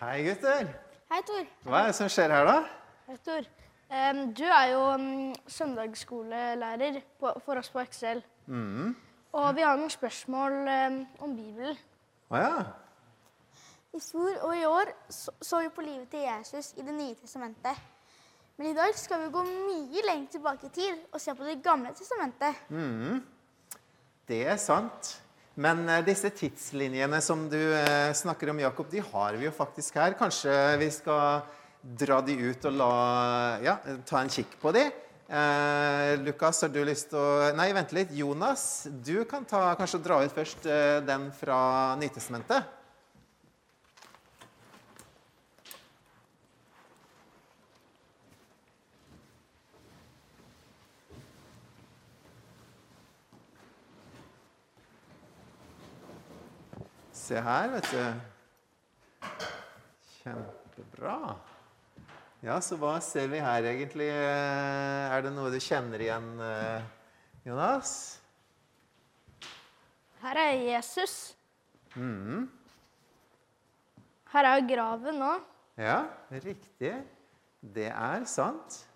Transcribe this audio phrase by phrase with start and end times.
[0.00, 0.68] Hei, gutter.
[1.10, 1.48] Hei, Tor.
[1.68, 2.60] Hva er det som skjer her, da?
[3.04, 3.44] Hei, Tor.
[3.92, 8.22] Um, du er jo um, søndagsskolelærer på, for oss på Excel.
[9.36, 11.76] Og vi har noen spørsmål um, om Bibelen.
[12.32, 12.64] Å ja.
[13.92, 17.20] I fjor og i år så, så vi på livet til Jesus i Det nye
[17.20, 17.84] testamentet.
[18.56, 21.58] Men i dag skal vi gå mye lenger tilbake i tid og se på Det
[21.60, 22.64] gamle testamentet.
[24.32, 25.18] Det er sant.
[25.60, 29.98] Men eh, disse tidslinjene som du eh, snakker om, Jakob, de har vi jo faktisk
[30.00, 30.16] her.
[30.18, 31.42] Kanskje vi skal
[31.80, 32.94] dra de ut og la,
[33.64, 33.76] ja,
[34.08, 34.86] ta en kikk på de?
[35.30, 38.12] Eh, Lukas, har du lyst til å Nei, vent litt.
[38.16, 41.60] Jonas, du kan ta, kanskje dra ut først eh, den fra
[42.00, 42.79] Nytestamentet.
[57.30, 59.26] Se her, vet du.
[60.16, 61.36] Kjempebra.
[62.42, 64.08] Ja, så hva ser vi her egentlig?
[64.10, 66.82] Eh, Er det noe du kjenner igjen, eh,
[67.46, 67.92] Jonas?
[70.24, 71.14] Her er Jesus.
[74.34, 75.46] Her er jo graven òg.
[75.78, 76.00] Ja,
[76.34, 76.96] riktig.
[77.62, 78.86] Det er sant.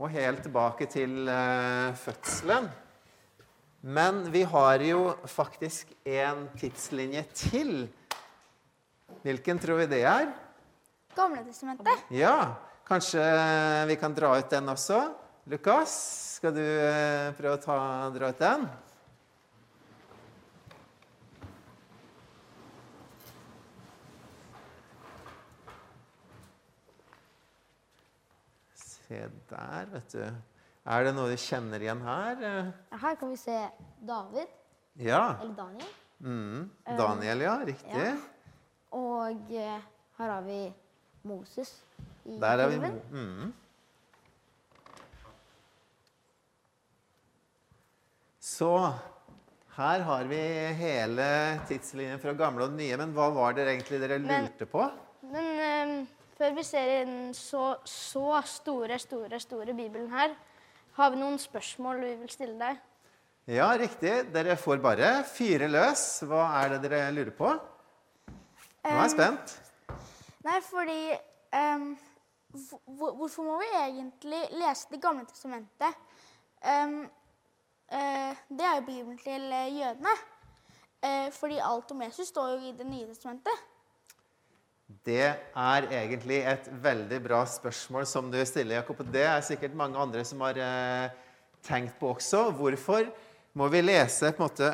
[0.00, 2.72] Og helt tilbake til eh, fødselen.
[3.84, 7.88] Men vi har jo faktisk en tidslinje til.
[9.24, 10.28] Hvilken tror vi det er?
[11.16, 12.04] Gamle testamentet.
[12.14, 12.54] Ja,
[12.86, 13.24] kanskje
[13.90, 15.00] vi kan dra ut den også.
[15.50, 15.96] Lukas,
[16.38, 17.80] skal du eh, prøve å ta,
[18.14, 18.68] dra ut den?
[28.78, 30.51] Se der, vet du.
[30.84, 32.40] Er det noe du kjenner igjen her?
[32.98, 33.58] Her kan vi se
[34.02, 34.48] David,
[34.98, 35.36] Ja.
[35.40, 35.88] eller Daniel.
[36.22, 36.70] Mm.
[36.98, 37.54] Daniel, ja.
[37.66, 37.94] Riktig.
[38.02, 38.16] Ja.
[38.92, 39.80] Og eh,
[40.18, 40.72] her har vi
[41.24, 41.70] Moses
[42.26, 43.00] i Der er vi filmen.
[43.10, 43.52] mm.
[48.42, 48.68] Så
[49.76, 50.40] her har vi
[50.76, 51.26] hele
[51.68, 52.96] tidslinjen fra gamle og nye.
[53.00, 54.84] Men hva var det egentlig dere lurte på?
[55.32, 55.48] Men
[55.88, 56.06] um,
[56.36, 60.34] før vi ser den så, så store, store, store Bibelen her,
[60.96, 62.80] har vi noen spørsmål vi vil stille deg.
[63.50, 64.12] Ja, riktig.
[64.34, 66.02] Dere får bare fyre løs.
[66.28, 67.50] Hva er det dere lurer på?
[67.52, 69.56] Nå er jeg spent.
[70.46, 71.00] Nei, fordi
[71.54, 71.88] um,
[72.98, 75.98] hvor- Hvorfor må vi egentlig lese Det gamle testamentet?
[76.62, 76.96] Um,
[77.92, 80.14] uh, det er jo Bibelen til eh, jødene.
[81.02, 83.62] Uh, fordi alt om Jesus står jo i Det nye testamentet.
[85.00, 89.00] Det er egentlig et veldig bra spørsmål som du stiller, Jakob.
[89.00, 91.12] Og det er sikkert mange andre som har eh,
[91.64, 92.50] tenkt på også.
[92.58, 93.08] Hvorfor
[93.56, 94.72] må vi lese på en måte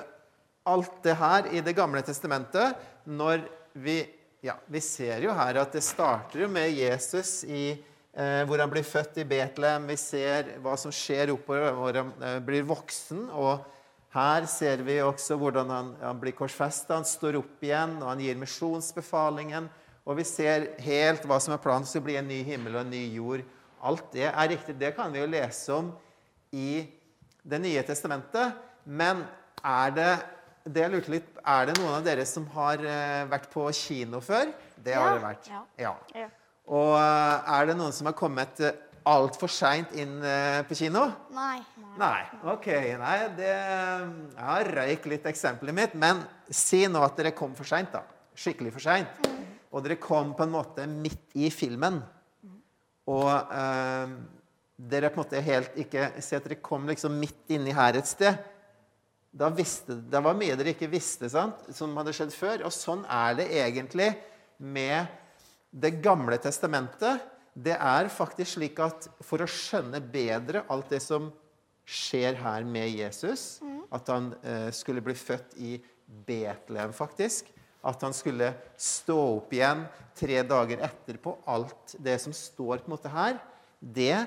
[0.68, 3.46] alt det her i Det gamle testamentet når
[3.78, 4.00] vi
[4.38, 8.86] Ja, vi ser jo her at det starter med Jesus i eh, hvor han blir
[8.86, 9.88] født i Betlehem.
[9.90, 13.24] Vi ser hva som skjer oppover hvor han eh, blir voksen.
[13.34, 13.66] og
[14.14, 18.22] her ser vi også hvordan han, han blir korsfesta, han står opp igjen, og han
[18.22, 19.66] gir misjonsbefalingen.
[20.08, 22.86] Og vi ser helt hva som er planen, så det blir en ny himmel og
[22.86, 23.42] en ny jord.
[23.84, 24.78] Alt det er riktig.
[24.80, 25.92] Det kan vi jo lese om
[26.56, 26.86] i
[27.48, 28.56] Det nye testamentet.
[28.84, 29.22] Men
[29.64, 30.10] er det
[30.68, 34.50] det litt, er det noen av dere som har eh, vært på kino før?
[34.76, 35.14] Det har Ja.
[35.14, 35.48] det vært.
[35.78, 35.94] Ja.
[36.14, 36.26] Ja.
[36.68, 38.72] Og eh, er det noen som har kommet uh,
[39.08, 41.06] altfor seint inn eh, på kino?
[41.32, 41.62] Nei.
[41.96, 42.20] Nei.
[42.52, 42.68] Ok.
[43.00, 46.20] Nei, det Jeg røyk litt eksempelet mitt, men
[46.50, 48.04] si nå at dere kom for seint, da.
[48.36, 49.37] Skikkelig for seint.
[49.72, 52.00] Og dere kom på en måte midt i filmen.
[53.08, 54.14] Og eh,
[54.78, 58.08] dere på en måte helt ikke Si at dere kom liksom midt inni her et
[58.08, 58.38] sted.
[59.38, 61.66] Da visste, det var mye dere ikke visste, sant?
[61.76, 62.64] som hadde skjedd før.
[62.68, 64.12] Og sånn er det egentlig
[64.58, 65.16] med
[65.68, 67.20] Det gamle testamentet.
[67.52, 71.28] Det er faktisk slik at for å skjønne bedre alt det som
[71.88, 73.60] skjer her med Jesus,
[73.92, 75.74] at han eh, skulle bli født i
[76.28, 77.50] Betlehem, faktisk,
[77.88, 79.86] at han skulle stå opp igjen
[80.18, 83.38] tre dager etterpå, alt det som står på en måte her,
[83.78, 84.26] det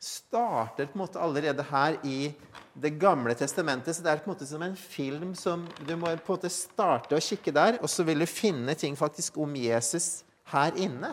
[0.00, 2.32] starter på en måte allerede her i
[2.80, 3.96] Det gamle testamentet.
[3.96, 6.48] Så det er på en måte som en film som du må på en måte
[6.54, 10.22] starte å kikke der, og så vil du finne ting faktisk om Jesus
[10.52, 11.10] her inne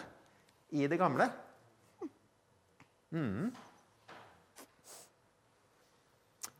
[0.70, 1.28] i det gamle.
[3.12, 3.50] Mm.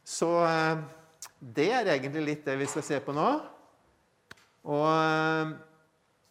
[0.04, 0.82] Så eh,
[1.40, 3.30] det er egentlig litt det vi skal se på nå.
[4.68, 5.54] Og eh,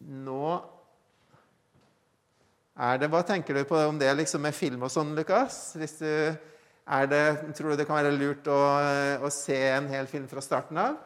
[0.07, 0.49] nå
[2.77, 5.73] er det, Hva tenker du på om det liksom med film og sånn, Lukas?
[5.81, 6.11] Hvis du,
[6.85, 7.23] er det,
[7.57, 8.59] tror du det kan være lurt å,
[9.25, 10.99] å se en hel film fra starten av?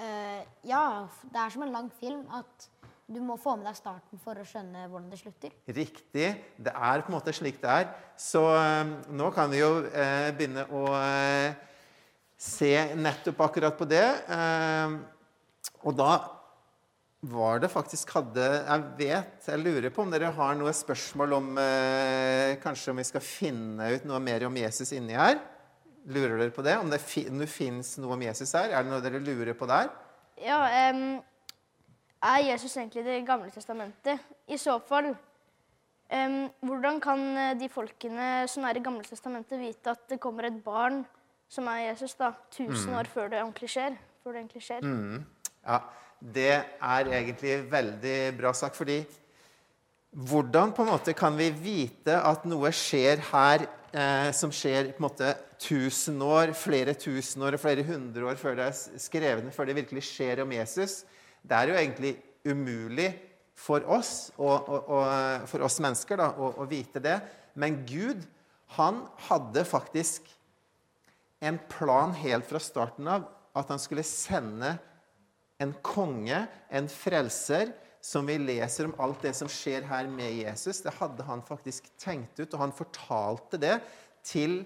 [0.00, 2.68] Uh, ja, det er som en lang film at
[3.08, 5.52] du må få med deg starten for å skjønne hvordan det slutter.
[5.64, 6.26] Riktig.
[6.60, 7.86] Det er på en måte slik det er.
[8.20, 11.56] Så eh, nå kan vi jo eh, begynne å eh,
[12.36, 14.04] se nettopp akkurat på det.
[15.88, 16.10] Og da
[17.20, 21.48] var det faktisk hadde Jeg vet, jeg lurer på om dere har noe spørsmål om
[21.58, 25.40] eh, Kanskje om vi skal finne ut noe mer om Jesus inni her?
[26.06, 26.76] Lurer dere på det?
[26.78, 27.00] Om det,
[27.40, 28.70] det fins noe om Jesus her?
[28.70, 29.90] Er det noe dere lurer på der?
[30.38, 30.60] Ja,
[30.94, 31.18] um,
[32.22, 34.22] er Jesus egentlig Det gamle testamentet?
[34.46, 39.90] I så fall, um, hvordan kan eh, de folkene som er i Gamle testamentet, vite
[39.90, 41.02] at det kommer et barn
[41.50, 43.98] som er Jesus, da, tusen år før det ordentlig skjer?
[44.22, 44.86] Før det egentlig skjer?
[45.66, 45.82] Ja,
[46.18, 49.00] det er egentlig veldig bra sagt, fordi
[50.10, 55.02] hvordan på en måte kan vi vite at noe skjer her eh, som skjer på
[55.02, 59.52] en måte tusen år, flere tusen år og flere hundre år før det er skrevet,
[59.54, 61.02] før det virkelig skjer om Jesus?
[61.42, 62.14] Det er jo egentlig
[62.48, 63.12] umulig
[63.58, 67.16] for oss, og, og, og, for oss mennesker da, å, å vite det.
[67.58, 68.22] Men Gud,
[68.78, 70.28] han hadde faktisk
[71.42, 73.26] en plan helt fra starten av
[73.58, 74.76] at han skulle sende
[75.58, 80.80] en konge, en frelser, som vi leser om alt det som skjer her med Jesus.
[80.84, 83.78] Det hadde han faktisk tenkt ut, og han fortalte det
[84.26, 84.60] til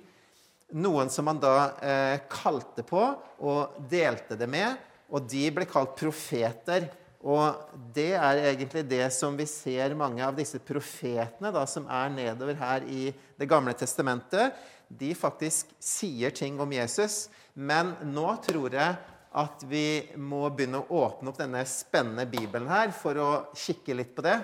[0.73, 3.01] noen som han da eh, kalte på
[3.45, 4.77] og delte det med.
[5.13, 6.91] Og de ble kalt profeter.
[7.23, 7.57] Og
[7.95, 12.59] det er egentlig det som vi ser mange av disse profetene da, som er nedover
[12.59, 14.57] her i Det gamle testamentet.
[14.89, 17.29] De faktisk sier ting om Jesus.
[17.55, 18.97] Men nå tror jeg
[19.33, 24.13] at vi må begynne å åpne opp denne spennende bibelen her for å kikke litt
[24.17, 24.37] på det.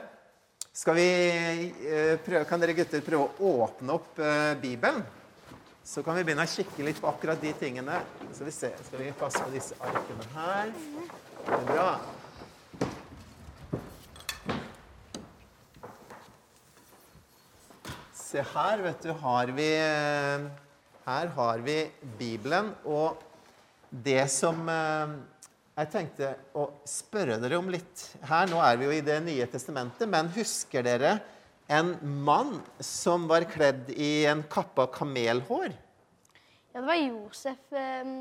[0.72, 1.08] Skal vi
[1.90, 5.02] eh, prøve, kan dere gutter prøve å åpne opp eh, Bibelen?
[5.84, 8.00] Så kan vi begynne å kikke litt på akkurat de tingene.
[8.36, 10.72] Så vi se, Skal vi passe på disse arkene her?
[11.44, 11.90] Det er bra.
[18.12, 20.48] Se her, vet du, har vi eh,
[21.08, 21.80] Her har vi
[22.20, 22.74] Bibelen.
[22.84, 23.27] Og
[23.90, 25.16] det som eh,
[25.78, 29.46] jeg tenkte å spørre dere om litt her Nå er vi jo i Det nye
[29.50, 31.18] testamentet, men husker dere
[31.68, 31.92] en
[32.24, 35.74] mann som var kledd i en kappe av kamelhår?
[36.72, 38.12] Ja, det var Josef eh,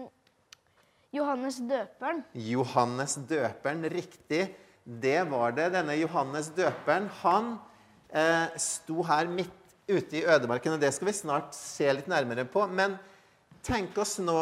[1.16, 2.22] Johannes døperen.
[2.36, 4.50] Johannes døperen, riktig.
[4.84, 5.69] Det var det.
[5.75, 7.56] Denne Johannes døperen, han
[8.12, 9.56] eh, sto her midt
[9.88, 12.66] ute i ødemarken, og det skal vi snart se litt nærmere på.
[12.68, 12.98] Men
[13.64, 14.38] tenk oss nå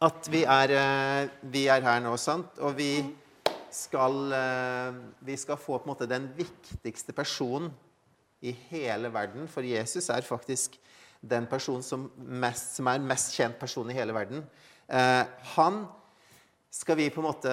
[0.00, 2.58] at vi er, eh, vi er her nå, sant?
[2.64, 3.04] Og vi
[3.70, 7.70] skal, eh, vi skal få på en måte den viktigste personen
[8.42, 9.48] i hele verden.
[9.48, 10.78] For Jesus er faktisk
[11.20, 14.44] den personen som, mest, som er mest kjent person i hele verden.
[14.88, 15.24] Eh,
[15.54, 15.86] han
[16.70, 17.52] skal vi på en måte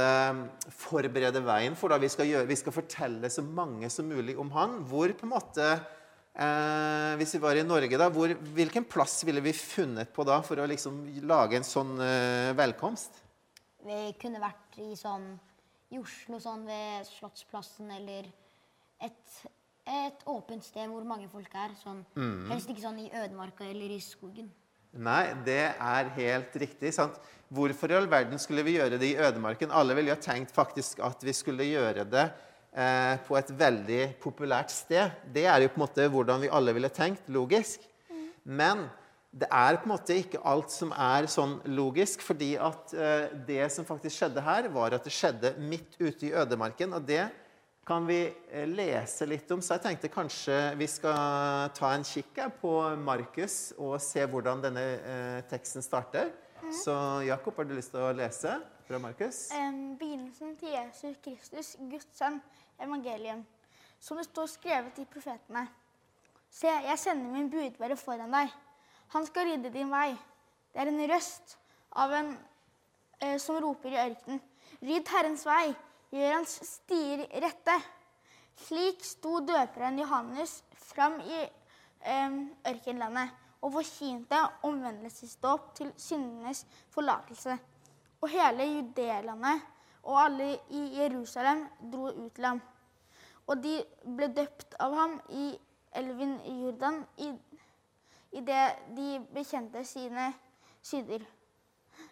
[0.72, 1.90] forberede veien for.
[1.90, 1.98] Da.
[1.98, 4.80] Vi, skal gjøre, vi skal fortelle så mange som mulig om han.
[4.88, 5.70] Hvor på en måte
[6.38, 10.40] eh, Hvis vi var i Norge, da, hvor, hvilken plass ville vi funnet på da
[10.46, 13.24] for å liksom lage en sånn eh, velkomst?
[13.88, 15.32] Vi kunne vært i sånn
[15.94, 18.28] i Oslo, sånn ved Slottsplassen eller
[19.00, 19.36] et,
[19.88, 21.76] et åpent sted hvor mange folk er.
[21.80, 22.02] Sånn,
[22.50, 24.50] Helst ikke sånn i ødemarka eller i skogen.
[24.98, 26.94] Nei, det er helt riktig.
[26.96, 27.20] sant?
[27.54, 29.72] Hvorfor i all verden skulle vi gjøre det i ødemarken?
[29.72, 32.26] Alle ville jo tenkt faktisk at vi skulle gjøre det
[32.78, 35.18] eh, på et veldig populært sted.
[35.34, 37.84] Det er jo på en måte hvordan vi alle ville tenkt, logisk.
[38.48, 38.86] Men
[39.38, 43.68] det er på en måte ikke alt som er sånn logisk, fordi at eh, det
[43.74, 46.94] som faktisk skjedde her, var at det skjedde midt ute i ødemarken.
[46.94, 47.26] og det
[47.88, 49.62] kan vi eh, lese litt om.
[49.64, 54.84] Så jeg tenkte kanskje vi skal ta en kikk på Markus og se hvordan denne
[54.98, 56.34] eh, teksten starter.
[56.84, 56.94] Så
[57.24, 58.58] Jakob, har du lyst til å lese
[58.88, 59.50] fra Markus?
[60.00, 62.40] Begynnelsen til Jesus Kristus, Guds sønn,
[62.80, 63.44] evangelium.
[64.00, 65.66] Som det står skrevet i profetene.
[66.50, 68.54] Se, jeg sender min budbærer foran deg.
[69.16, 70.14] Han skal rydde din vei.
[70.72, 71.58] Det er en røst
[71.92, 72.32] av en
[73.20, 74.42] eh, som roper i ørkenen.
[74.82, 75.76] Rydd Herrens vei,
[76.14, 77.78] gjør hans stier rette.
[78.68, 81.42] Slik sto døperen Johannes fram i
[82.08, 86.64] em, ørkenlandet og forkynte omvendelsesdåp til syndenes
[86.94, 87.58] forlatelse.
[88.22, 89.62] Og hele judelandet
[90.08, 92.62] og alle i Jerusalem dro ut til ham.
[93.48, 93.78] Og de
[94.18, 95.52] ble døpt av ham i
[95.98, 97.32] elven Jordan i,
[98.32, 98.64] i det
[98.96, 100.32] de bekjente sine
[100.84, 101.24] synder.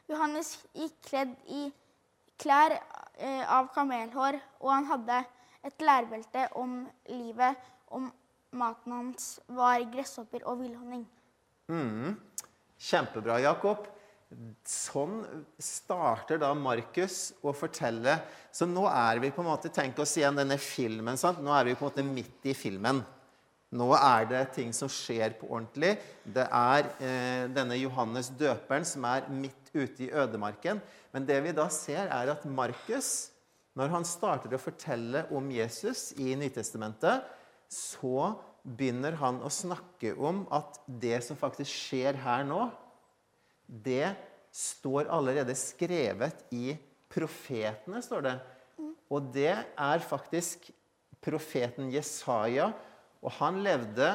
[0.10, 1.66] Johannes gikk kledd i
[2.42, 5.24] klær eh, av kamelhår, og han hadde
[5.66, 7.58] et lærbelte om livet,
[7.88, 8.10] om
[8.56, 11.06] maten hans var gresshopper og villhonning.
[11.72, 12.16] Mm.
[12.80, 13.88] Kjempebra, Jakob.
[14.66, 15.20] Sånn
[15.62, 18.18] starter da Markus å fortelle.
[18.52, 21.18] Så nå er vi på en måte Tenk oss igjen denne filmen.
[21.18, 21.42] sant?
[21.44, 23.04] Nå er vi på en måte midt i filmen.
[23.76, 25.96] Nå er det ting som skjer på ordentlig.
[26.24, 30.82] Det er eh, denne Johannes døperen som er midt ute i ødemarken.
[31.12, 33.32] Men det vi da ser, er at Markus,
[33.76, 37.26] når han starter å fortelle om Jesus i Nytestamentet,
[37.72, 42.70] så begynner han å snakke om at det som faktisk skjer her nå,
[43.68, 44.14] det
[44.56, 46.76] står allerede skrevet i
[47.12, 48.36] profetene, står det.
[49.12, 50.70] Og det er faktisk
[51.24, 52.72] profeten Jesaja.
[53.26, 54.14] Og han levde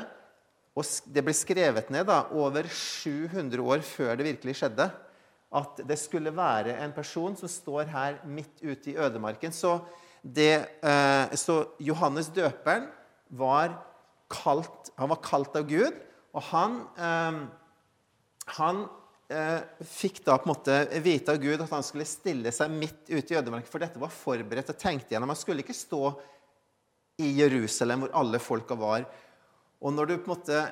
[0.79, 4.87] og Det ble skrevet ned da, over 700 år før det virkelig skjedde.
[5.51, 9.53] At det skulle være en person som står her midt ute i ødemarken.
[9.53, 9.81] Så,
[10.23, 12.87] det, eh, så Johannes døperen
[13.29, 13.75] var
[14.31, 15.99] kalt, han var kalt av Gud.
[16.33, 17.43] Og han, eh,
[18.57, 18.87] han
[19.87, 23.35] fikk da på en måte vite av Gud at han skulle stille seg midt ute
[23.35, 25.31] i ødemarken, for dette var forberedt og tenkt igjennom.
[25.31, 26.13] Han skulle ikke stå
[27.21, 29.05] i Jerusalem, hvor alle folka var.
[29.81, 30.63] Og når du på en måte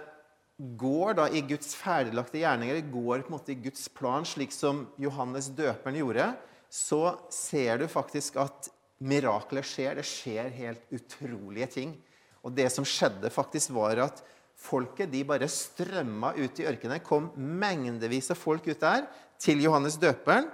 [0.59, 4.87] går da i Guds ferdiglagte gjerninger, går på en måte i Guds plan, slik som
[4.99, 6.33] Johannes døperen gjorde,
[6.69, 10.01] så ser du faktisk at mirakler skjer.
[10.01, 11.95] Det skjer helt utrolige ting.
[12.43, 14.25] Og det som skjedde, faktisk var at
[14.59, 17.01] Folket de bare strømma ut i ørkenen.
[17.05, 19.07] kom mengdevis av folk ut der
[19.39, 20.51] til Johannes døperen.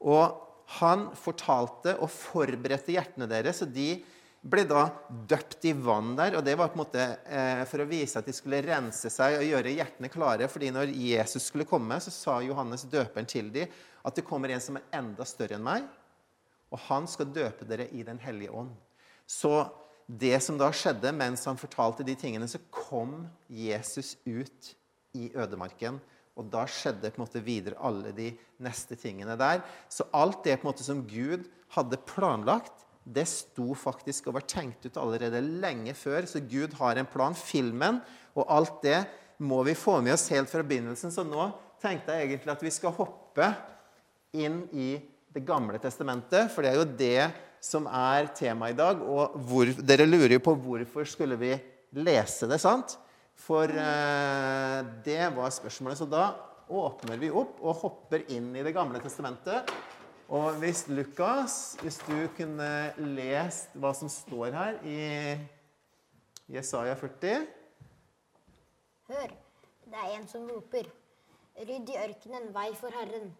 [0.00, 0.46] Og
[0.78, 3.98] han fortalte og forberedte hjertene deres, og de
[4.40, 4.86] ble da
[5.28, 6.38] døpt i vann der.
[6.38, 9.36] og Det var på en måte eh, for å vise at de skulle rense seg
[9.36, 10.48] og gjøre hjertene klare.
[10.48, 13.68] fordi når Jesus skulle komme, så sa Johannes døperen til dem
[14.04, 15.84] at det kommer en som er enda større enn meg,
[16.70, 18.70] og han skal døpe dere i Den hellige ånd.
[19.26, 19.68] Så
[20.18, 24.72] det som da skjedde mens han fortalte de tingene, så kom Jesus ut
[25.14, 26.00] i ødemarken.
[26.38, 28.30] Og da skjedde på en måte videre alle de
[28.64, 29.62] neste tingene der.
[29.92, 34.46] Så alt det på en måte som Gud hadde planlagt, det sto faktisk og var
[34.48, 36.26] tenkt ut allerede lenge før.
[36.28, 37.36] Så Gud har en plan.
[37.36, 38.00] Filmen
[38.34, 38.98] og alt det
[39.40, 41.12] må vi få med oss helt fra begynnelsen.
[41.12, 41.50] Så nå
[41.82, 43.52] tenkte jeg egentlig at vi skal hoppe
[44.36, 44.92] inn i
[45.30, 49.02] Det gamle testamentet, for det er jo det som er temaet i dag.
[49.04, 51.54] Og hvor, dere lurer jo på hvorfor skulle vi
[51.96, 52.96] lese det, sant?
[53.40, 56.00] For eh, det var spørsmålet.
[56.00, 56.32] Så da
[56.70, 59.70] åpner vi opp og hopper inn i Det gamle testamentet.
[60.30, 62.68] Og hvis Lukas, hvis du kunne
[63.16, 65.00] lest hva som står her i
[66.50, 67.48] Jesaja 40
[69.10, 69.32] Hør,
[69.90, 70.86] det er en som roper.
[71.58, 73.32] Rydd i ørkenen vei for Herren.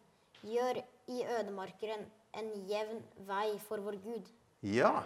[0.42, 0.80] Gjør
[1.14, 2.02] i ødemarkeren
[2.37, 4.28] en jevn vei for vår Gud.
[4.66, 5.00] Ja.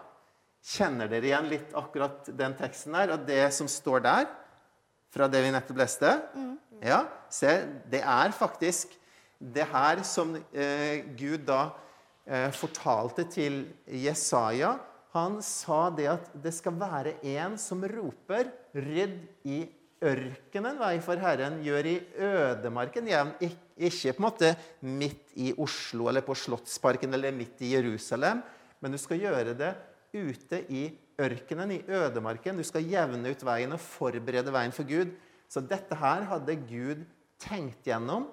[0.64, 4.28] Kjenner dere igjen litt akkurat den teksten der, og det som står der?
[5.14, 6.11] Fra det vi nettopp leste?
[6.35, 6.54] Mm.
[6.85, 7.52] Ja, se,
[7.90, 8.97] det er faktisk
[9.38, 11.69] det her som eh, Gud da
[12.26, 14.75] eh, fortalte til Jesaja.
[15.14, 19.61] Han sa det at det skal være en som roper 'Rydd i
[20.04, 21.94] ørkenen vei for Herren, gjør i
[22.26, 24.50] ødemarken ikke på en måte
[24.84, 28.42] midt i Oslo eller på Slottsparken eller midt i Jerusalem,
[28.80, 29.73] men du skal gjøre det
[30.14, 30.87] ute i
[31.20, 32.58] ørkenen, i ødemarken.
[32.58, 35.14] Du skal jevne ut veien og forberede veien for Gud.
[35.49, 37.04] Så dette her hadde Gud
[37.42, 38.28] tenkt gjennom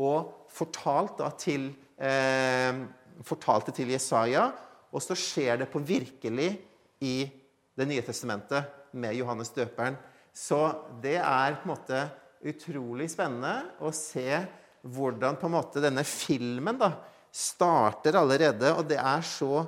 [0.00, 2.84] og fortalt til, eh,
[3.22, 4.52] fortalte til Jesaja.
[4.92, 6.58] Og så skjer det på virkelig
[7.00, 7.30] i
[7.74, 9.96] Det nye testamentet med Johannes døperen.
[10.32, 10.58] Så
[11.02, 12.02] det er på en måte
[12.42, 14.40] utrolig spennende å se
[14.82, 16.90] hvordan på en måte denne filmen da,
[17.32, 18.72] starter allerede.
[18.74, 19.62] Og det er så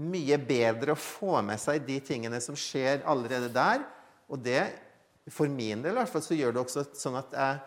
[0.00, 3.84] mye bedre å få med seg de tingene som skjer allerede der.
[4.30, 4.62] Og det,
[5.30, 7.60] for min del i hvert fall, så gjør det også sånn at jeg,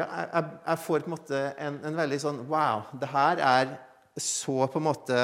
[0.00, 3.74] ja, jeg, jeg får på en måte en, en veldig sånn Wow, det her er
[4.20, 5.20] så på en måte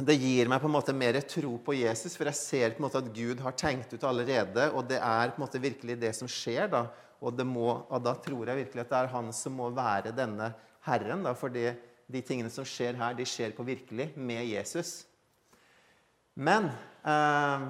[0.00, 2.86] det gir meg på en måte mer tro på Jesus, for jeg ser på en
[2.86, 6.14] måte at Gud har tenkt ut allerede, og det er på en måte virkelig det
[6.16, 6.70] som skjer.
[6.72, 6.86] da,
[7.20, 10.54] Og, må, og da tror jeg virkelig at det er han som må være denne
[10.86, 11.22] Herren.
[11.22, 15.04] da, For de tingene som skjer her, de skjer på virkelig med Jesus.
[16.34, 16.70] Men
[17.04, 17.68] eh,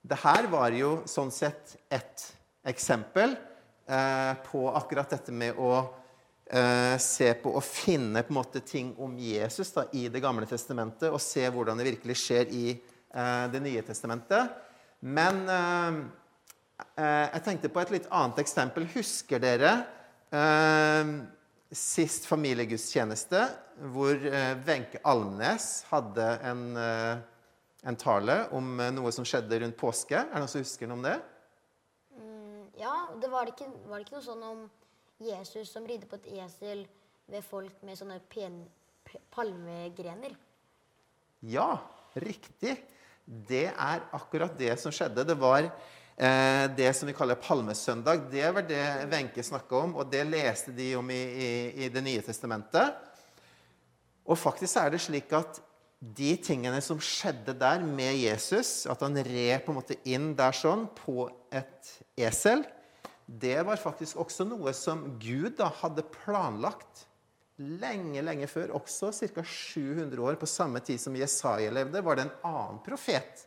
[0.00, 2.24] det her var jo sånn sett et
[2.64, 3.36] eksempel
[3.84, 5.99] eh, på akkurat dette med å
[6.50, 10.46] eh, se på og finne på en måte ting om Jesus da, i Det gamle
[10.48, 14.56] testamentet, og se hvordan det virkelig skjer i eh, Det nye testamentet.
[15.00, 16.00] Men eh,
[16.96, 18.88] eh jeg tenkte på et litt annet eksempel.
[18.94, 19.72] Husker dere
[20.32, 21.14] eh,
[21.70, 23.44] sist familiegudstjeneste,
[23.94, 24.16] hvor
[24.66, 30.18] Wenche Almnes hadde en, en, tale om noe som skjedde rundt påske?
[30.18, 31.14] Er det noen som husker noe om det?
[32.18, 34.66] Mm, ja, det var, ikke, var det ikke noe sånn om
[35.20, 36.84] Jesus som ridde på et esel
[37.30, 38.62] ved folk med sånne pen,
[39.32, 40.34] palmegrener.
[41.46, 41.78] Ja,
[42.18, 42.76] riktig.
[43.24, 45.24] Det er akkurat det som skjedde.
[45.28, 48.26] Det var eh, det som vi kaller palmesøndag.
[48.32, 51.50] Det var det Wenche snakka om, og det leste de om i, i,
[51.84, 52.96] i Det nye testamentet.
[54.26, 55.62] Og faktisk er det slik at
[56.00, 60.54] de tingene som skjedde der med Jesus, at han red på en måte inn der
[60.56, 62.64] sånn på et esel,
[63.38, 67.04] det var faktisk også noe som Gud da hadde planlagt
[67.60, 68.72] lenge, lenge før.
[68.80, 69.44] Også ca.
[69.44, 73.44] 700 år på samme tid som Jesaja levde, var det en annen profet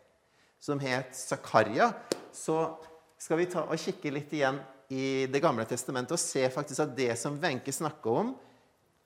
[0.63, 1.91] som het Zakaria.
[2.31, 2.55] Så
[3.19, 4.61] skal vi ta og kikke litt igjen
[4.93, 8.33] i Det gamle testamentet og se faktisk at det som Wenche snakker om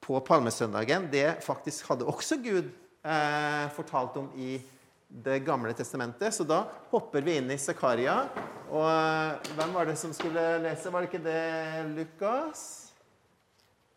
[0.03, 2.67] på palmesøndagen, det faktisk hadde også Gud
[3.07, 4.57] eh, fortalt om i
[5.07, 6.33] Det gamle testamentet.
[6.35, 8.19] Så da hopper vi inn i Zakaria.
[8.67, 10.91] Og eh, hvem var det som skulle lese?
[10.91, 12.65] Var det ikke det Lukas?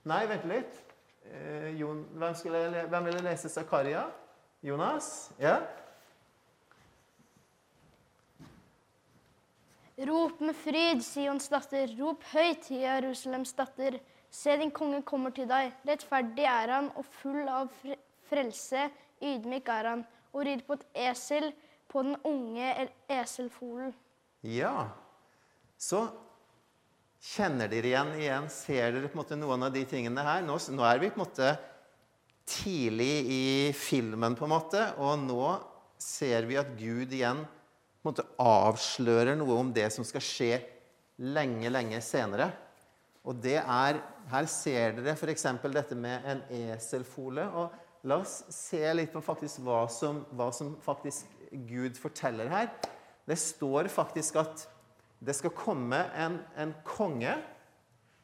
[0.06, 0.78] Nei, vent litt.
[1.26, 4.06] Eh, Jon, hvem, skulle, hvem ville lese Zakaria?
[4.64, 5.30] Jonas?
[5.40, 5.58] Ja?
[10.00, 11.90] Rop med fryd, Sions datter.
[11.98, 13.98] Rop høyt, Jerusalems datter.
[14.30, 15.74] Se, din konge kommer til deg.
[15.84, 17.68] Rettferdig er han og full av
[18.30, 18.86] frelse.
[19.20, 21.50] Ydmyk er han og rir på et esel,
[21.90, 23.94] på den unge eselfolen.
[24.46, 24.90] Ja.
[25.80, 26.04] Så
[27.20, 30.44] kjenner dere igjen, igjen Ser dere på en måte noen av de tingene her?
[30.46, 31.50] Nå, nå er vi på en måte
[32.50, 33.44] tidlig i
[33.76, 35.44] filmen, på en måte, og nå
[36.00, 40.54] ser vi at Gud igjen på en måte avslører noe om det som skal skje
[41.20, 42.48] lenge, lenge senere.
[43.28, 45.42] Og det er Her ser dere f.eks.
[45.74, 47.44] dette med en eselfole.
[47.50, 47.74] og
[48.08, 51.28] La oss se litt på hva som, hva som faktisk
[51.68, 52.70] Gud forteller her.
[53.28, 54.64] Det står faktisk at
[55.20, 57.34] det skal komme en, en konge.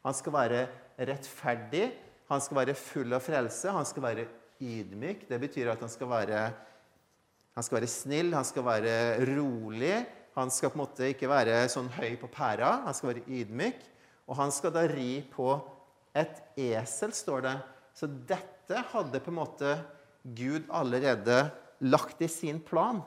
[0.06, 0.62] Han skal være
[0.96, 1.90] rettferdig,
[2.30, 4.28] han skal være full av frelse, han skal være
[4.64, 5.26] ydmyk.
[5.28, 6.40] Det betyr at han skal være
[7.56, 8.96] han skal være snill, han skal være
[9.30, 9.94] rolig.
[10.36, 12.82] Han skal på en måte ikke være sånn høy på pæra.
[12.84, 13.78] Han skal være ydmyk.
[14.28, 15.54] Og han skal da ri på
[16.16, 17.54] et esel, står det.
[17.96, 19.76] Så dette hadde på en måte
[20.34, 21.44] Gud allerede
[21.78, 23.02] lagt i sin plan.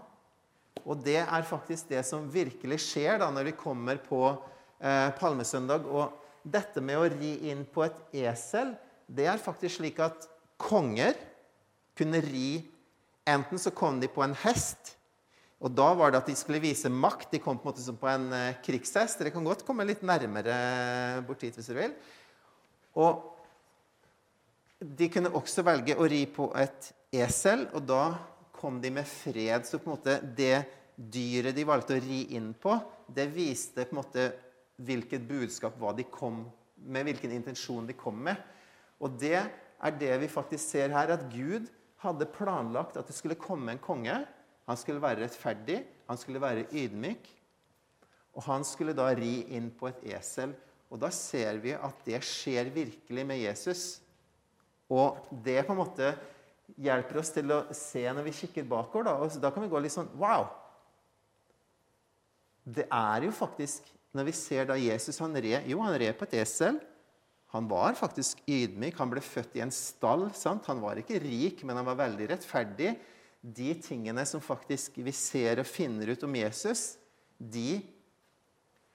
[0.86, 5.84] Og det er faktisk det som virkelig skjer da når vi kommer på eh, palmesøndag.
[5.84, 6.16] Og
[6.48, 8.72] dette med å ri inn på et esel,
[9.10, 10.30] det er faktisk slik at
[10.62, 11.18] konger
[11.98, 12.62] kunne ri
[13.30, 14.96] Enten så kom de på en hest,
[15.60, 17.28] og da var det at de skulle vise makt.
[17.34, 19.20] De kom på en måte som på en eh, krigshest.
[19.20, 20.56] Dere kan godt komme litt nærmere
[21.28, 21.94] bort hit hvis dere vil.
[23.04, 23.20] Og
[24.80, 28.04] de kunne også velge å ri på et esel, og da
[28.56, 29.66] kom de med fred.
[29.68, 30.64] Så på en måte det
[30.96, 34.30] dyret de valgte å ri inn på, det viste på en måte
[34.80, 36.46] hvilket budskap hva de kom
[36.80, 38.40] med, hvilken intensjon de kom med.
[39.04, 41.68] Og det er det vi faktisk ser her, at Gud
[42.04, 44.16] hadde planlagt at det skulle komme en konge.
[44.70, 47.28] Han skulle være rettferdig, han skulle være ydmyk,
[48.38, 50.54] og han skulle da ri inn på et esel.
[50.90, 53.84] Og da ser vi at det skjer virkelig med Jesus.
[54.90, 56.14] Og det på en måte
[56.80, 59.10] hjelper oss til å se når vi kikker bakover.
[59.10, 60.50] Da, og da kan vi gå litt sånn Wow!
[62.70, 66.26] Det er jo faktisk Når vi ser da Jesus han red Jo, han red på
[66.28, 66.80] et esel.
[67.54, 68.98] Han var faktisk ydmyk.
[68.98, 70.28] Han ble født i en stall.
[70.38, 70.68] sant?
[70.70, 72.92] Han var ikke rik, men han var veldig rettferdig.
[73.42, 77.00] De tingene som faktisk vi ser og finner ut om Jesus,
[77.40, 77.80] de,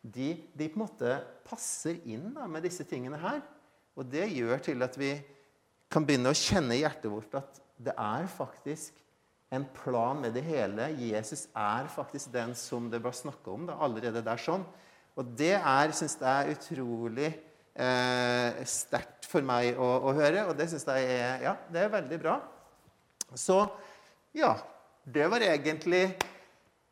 [0.03, 1.17] de, de på en måte
[1.49, 3.41] passer inn da, med disse tingene her.
[3.99, 5.17] Og det gjør til at vi
[5.95, 8.97] kan begynne å kjenne i hjertet vårt at det er faktisk
[9.55, 10.89] en plan med det hele.
[10.99, 14.65] Jesus er faktisk den som det var snakka om da, allerede der sånn.
[15.15, 20.67] Og det er, syns jeg utrolig eh, sterkt for meg å, å høre, og det
[20.73, 22.39] syns jeg er, ja, det er veldig bra.
[23.39, 23.61] Så
[24.35, 24.57] ja,
[25.07, 26.09] det var egentlig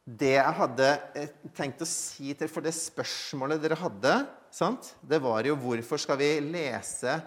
[0.04, 0.88] det jeg hadde
[1.18, 4.16] eh, tenkt å si til For det spørsmålet dere hadde,
[4.54, 4.94] sant?
[5.02, 7.20] det var jo hvorfor skal vi lese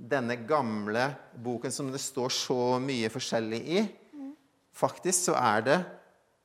[0.00, 3.82] denne gamle boken som det står så mye forskjellig i?
[4.72, 5.78] Faktisk så er det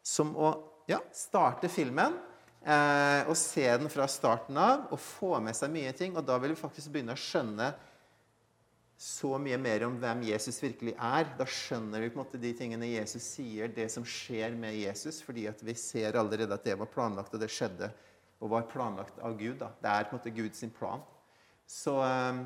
[0.05, 0.51] som å
[0.89, 2.17] ja, starte filmen
[2.65, 6.17] eh, og se den fra starten av og få med seg mye ting.
[6.17, 7.71] Og da vil vi faktisk begynne å skjønne
[8.99, 11.31] så mye mer om hvem Jesus virkelig er.
[11.39, 15.21] Da skjønner vi på en måte de tingene Jesus sier, det som skjer med Jesus,
[15.25, 17.91] fordi at vi ser allerede at det var planlagt, og det skjedde
[18.43, 19.57] og var planlagt av Gud.
[19.59, 19.71] Da.
[19.81, 21.03] Det er på en måte Guds plan.
[21.67, 22.45] Så eh,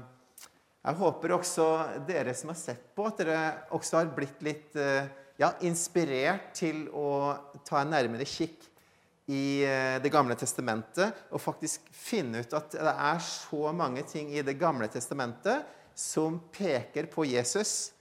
[0.79, 1.65] jeg håper også
[2.07, 3.39] dere som har sett på, at dere
[3.75, 7.35] også har blitt litt eh, ja, inspirert til å
[7.67, 8.63] ta en nærmere kikk
[9.29, 14.31] i eh, Det gamle testamentet og faktisk finne ut at det er så mange ting
[14.31, 15.67] i Det gamle testamentet
[15.99, 17.91] som peker på Jesus.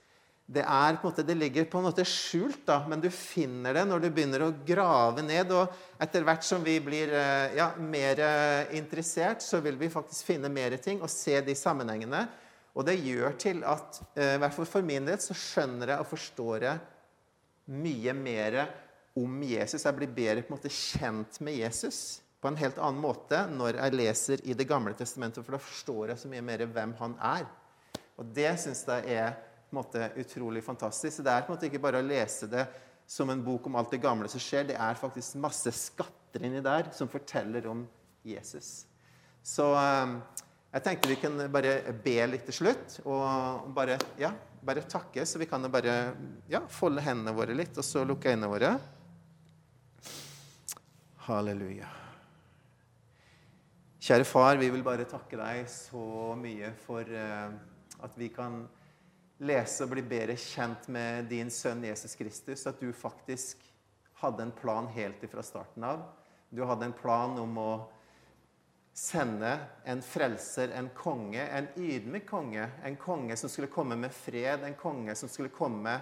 [0.47, 4.05] Det, er, måte, det ligger på en måte skjult, da, men du finner det når
[4.05, 5.51] du begynner å grave ned.
[5.51, 8.23] Og etter hvert som vi blir eh, ja, mer
[8.71, 12.23] interessert, så vil vi faktisk finne mer ting og se de sammenhengene.
[12.79, 16.07] Og det gjør til at, i hvert fall for min del, så skjønner jeg og
[16.07, 16.79] forstår jeg
[17.75, 18.59] mye mer
[19.19, 19.83] om Jesus.
[19.83, 23.81] Jeg blir bedre på en måte kjent med Jesus på en helt annen måte når
[23.81, 27.15] jeg leser i Det gamle testamentet, for da forstår jeg så mye mer hvem han
[27.19, 27.47] er.
[28.19, 31.17] Og det syns jeg er på en måte utrolig fantastisk.
[31.17, 32.65] Så det er på en måte ikke bare å lese det
[33.09, 34.69] som en bok om alt det gamle som skjer.
[34.71, 37.83] Det er faktisk masse skatter inni der som forteller om
[38.27, 38.85] Jesus.
[39.43, 40.15] Så eh,
[40.69, 44.29] jeg tenkte vi kunne bare be litt til slutt, og bare, ja,
[44.61, 45.25] bare takke.
[45.25, 45.95] Så vi kan bare
[46.51, 48.75] ja, folde hendene våre litt, og så lukke øynene våre.
[51.25, 51.89] Halleluja.
[53.99, 57.49] Kjære far, vi vil bare takke deg så mye for uh,
[58.05, 58.61] at vi kan
[59.41, 62.67] lese og bli bedre kjent med din sønn Jesus Kristus.
[62.69, 63.65] At du faktisk
[64.21, 66.05] hadde en plan helt fra starten av.
[66.49, 67.71] Du hadde en plan om å
[68.99, 69.51] sende
[69.83, 72.65] en frelser, en konge, en ydmyk konge.
[72.83, 75.93] En konge som skulle komme med fred, en konge som skulle komme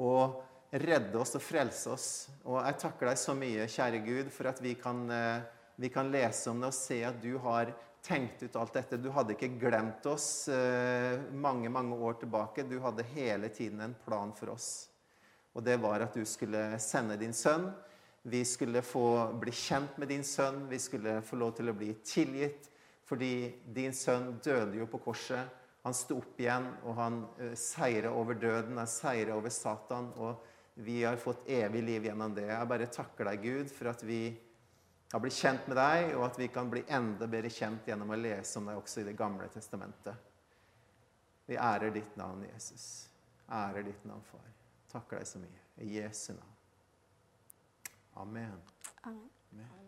[0.00, 0.38] og
[0.70, 2.08] redde oss og frelse oss.
[2.46, 5.44] Og jeg takker deg så mye, kjære Gud, for at vi kan, eh,
[5.76, 8.96] vi kan lese om det og se at du har tenkt ut alt dette.
[8.96, 12.64] Du hadde ikke glemt oss eh, mange, mange år tilbake.
[12.64, 14.88] Du hadde hele tiden en plan for oss.
[15.52, 17.68] Og det var at du skulle sende din sønn.
[18.22, 20.66] Vi skulle få bli kjent med din sønn.
[20.68, 22.68] Vi skulle få lov til å bli tilgitt.
[23.08, 23.32] Fordi
[23.74, 25.54] din sønn døde jo på korset.
[25.86, 28.76] Han sto opp igjen, og han uh, seira over døden.
[28.76, 30.12] Han seira over Satan.
[30.16, 30.44] og
[30.80, 32.44] vi har fått evig liv gjennom det.
[32.46, 34.20] Jeg bare takker deg, Gud, for at vi
[35.10, 38.18] har blitt kjent med deg, og at vi kan bli enda bedre kjent gjennom å
[38.20, 40.14] lese om deg også i Det gamle testamentet.
[41.50, 43.08] Vi ærer ditt navn, Jesus.
[43.50, 44.46] Ærer ditt navn, far.
[44.92, 45.66] Takker deg så mye.
[45.82, 46.57] I Jesu navn.
[48.18, 48.50] Amen.
[49.06, 49.30] Amen.
[49.54, 49.87] Amen.